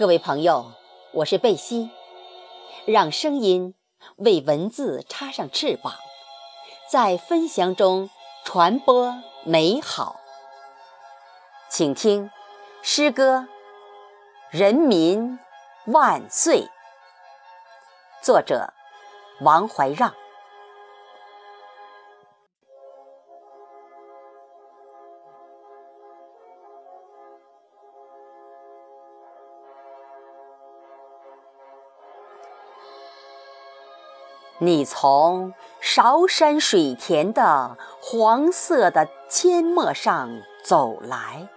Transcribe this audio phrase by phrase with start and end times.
[0.00, 0.72] 各位朋友，
[1.12, 1.90] 我是贝西，
[2.86, 3.74] 让声音
[4.16, 5.92] 为文字插上翅膀，
[6.90, 8.08] 在分享中
[8.42, 10.18] 传播美好。
[11.68, 12.30] 请听
[12.80, 13.40] 诗歌
[14.48, 15.38] 《人民
[15.84, 16.62] 万岁》，
[18.22, 18.72] 作者
[19.42, 20.14] 王怀让。
[34.62, 40.28] 你从韶山水田的黄色的阡陌上
[40.62, 41.48] 走来，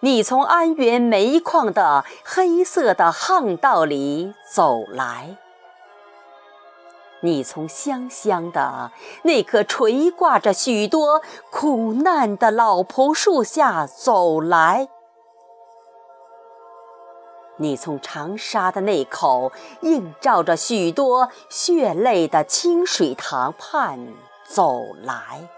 [0.00, 5.36] 你从安源煤矿的黑色的巷道里走来，
[7.20, 8.90] 你从香香的
[9.24, 14.88] 那棵垂挂着许多苦难的老婆树下走来。
[17.58, 24.12] 你从长沙的那口映照着许多血泪的清水塘畔
[24.44, 25.48] 走来，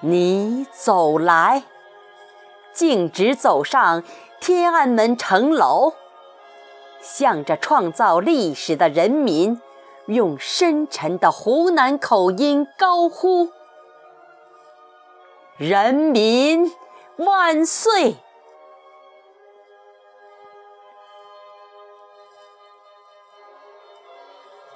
[0.00, 1.64] 你走来，
[2.72, 4.04] 径直走上
[4.40, 5.94] 天安门城楼，
[7.00, 9.60] 向着创造历史的人民，
[10.06, 13.48] 用深沉的湖南口音高呼
[15.58, 16.72] ：“人民
[17.16, 18.18] 万岁！”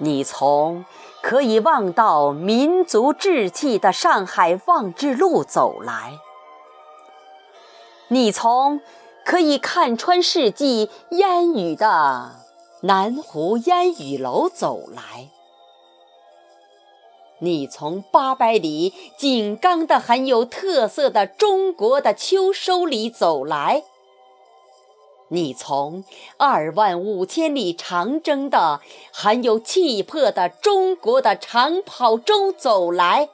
[0.05, 0.85] 你从
[1.23, 6.19] 可以望到民族志气的上海望志路走来，
[8.09, 8.81] 你从
[9.25, 12.33] 可以看穿世纪烟雨的
[12.81, 15.29] 南湖烟雨楼走来，
[17.39, 23.85] 你从八百里井冈的很有特色的中国的秋收里走来。
[25.33, 26.05] 你从
[26.37, 28.83] 二万五千里长征的
[29.15, 33.31] 很有气魄的中国的长跑中走来，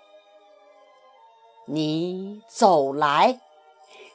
[1.64, 3.40] 你走来，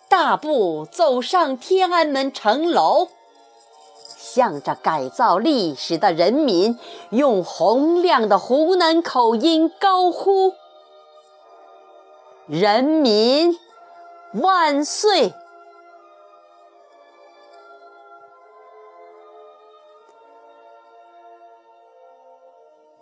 [0.07, 3.09] 大步走上天安门城楼，
[4.17, 6.79] 向着改造历史的人民，
[7.09, 10.53] 用洪亮的湖南口音高呼
[12.47, 13.59] ：“人民
[14.35, 15.33] 万岁！”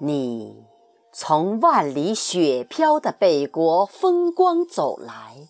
[0.03, 0.65] 你
[1.13, 5.47] 从万里雪飘的北国风光走来，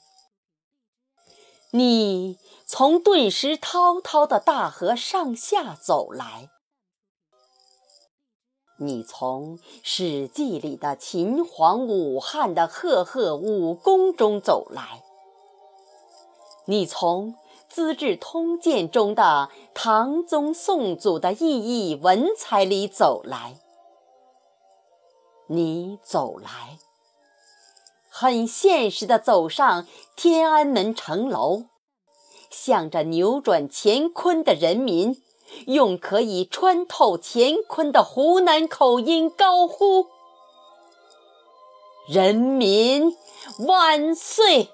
[1.72, 6.50] 你从顿时滔滔的大河上下走来，
[8.78, 15.02] 你从《史记》里的秦皇武汉的赫赫武功中走来，
[16.66, 17.34] 你从
[17.70, 21.40] 《资治通鉴》中的唐宗宋祖的意
[21.90, 23.61] 义文采里走来。
[25.54, 26.80] 你走来，
[28.10, 29.86] 很现实的走上
[30.16, 31.66] 天安门城楼，
[32.50, 35.22] 向着扭转乾坤的人民，
[35.68, 40.08] 用可以穿透乾坤的湖南口音高呼
[42.08, 43.18] ：“人民
[43.68, 44.70] 万岁！”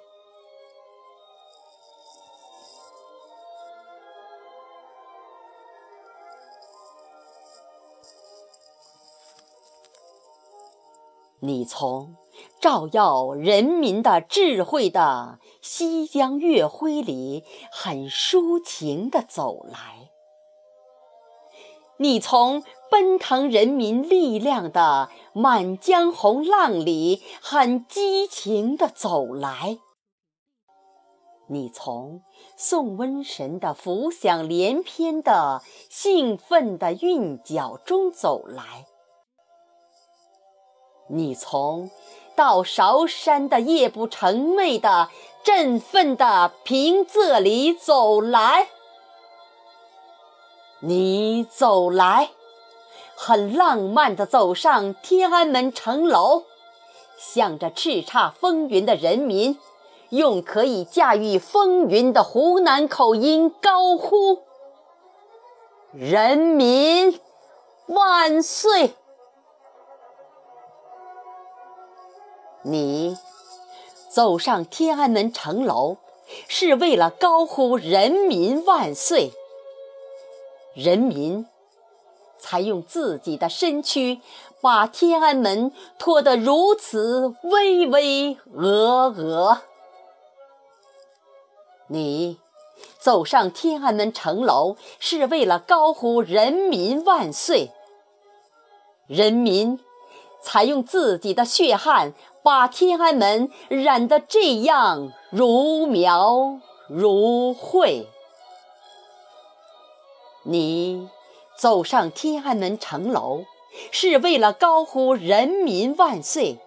[11.40, 12.16] 你从
[12.60, 20.10] 照耀人民的智慧的西江月辉里很抒情地走来，
[21.98, 29.78] 你从奔腾人民力量的满江红浪里很激情地走来，
[31.48, 32.24] 你从
[32.56, 38.88] 送瘟神的浮想联翩的兴奋的韵脚中走来。
[41.10, 41.90] 你从
[42.36, 45.10] 到韶山的夜不成寐的
[45.44, 48.68] 振奋的平仄里走来，
[50.82, 52.32] 你走来，
[53.16, 56.44] 很浪漫的走上天安门城楼，
[57.18, 59.58] 向着叱咤风云的人民，
[60.10, 64.44] 用可以驾驭风云的湖南口音高呼
[65.94, 67.20] ：“人民
[67.88, 68.94] 万岁！”
[72.64, 73.18] 你
[74.10, 75.98] 走上天安门城楼，
[76.48, 79.32] 是为了高呼“人民万岁”，
[80.74, 81.46] 人民
[82.38, 84.20] 才用自己的身躯
[84.60, 89.60] 把天安门托得如此巍巍峨峨。
[91.88, 92.38] 你
[93.00, 97.72] 走上天安门城楼是为了高呼“人民万岁”。
[99.08, 99.80] 人民
[100.42, 102.14] 才用自己的血汗
[102.48, 108.08] 把天安门染得这样如描如绘。
[110.44, 111.10] 你
[111.58, 113.44] 走上天安门城楼
[113.92, 116.60] 是为了高呼“人民万岁”。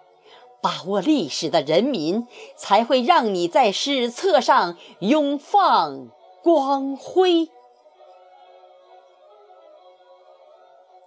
[0.60, 6.08] 把握历史的人民，才会让你在史册上永放
[6.42, 7.48] 光辉。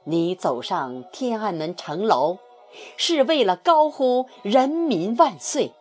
[0.03, 2.39] 你走上天安门城楼，
[2.97, 5.73] 是为了高呼“人民万岁”，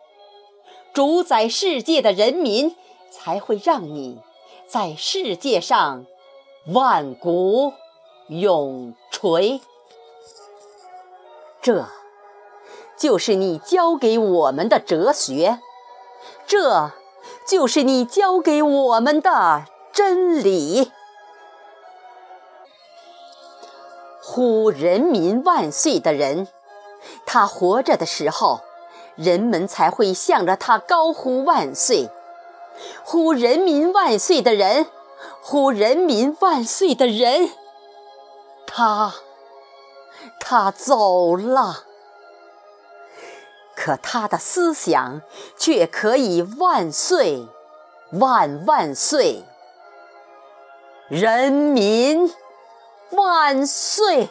[0.93, 2.75] 主宰世界的人民
[3.11, 4.19] 才会让你
[4.67, 6.05] 在世界上
[6.67, 7.73] 万古
[8.27, 9.61] 永垂。
[11.61, 11.87] 这。
[12.95, 15.59] 就是你教给我们的哲学，
[16.47, 16.91] 这
[17.45, 20.89] 就是你教给我们的真理。
[24.21, 26.47] 呼人民万岁的人，
[27.33, 28.61] 他活着的时候，
[29.15, 32.11] 人们才会向着他高呼万岁；
[33.03, 34.85] 呼人民万岁的人，
[35.41, 37.49] 呼人民万岁的人，
[38.67, 39.15] 他，
[40.39, 41.85] 他走了。
[43.75, 45.23] 可他的思想
[45.57, 47.47] 却可以万岁，
[48.11, 49.43] 万万岁！
[51.07, 52.31] 人民
[53.09, 54.29] 万岁！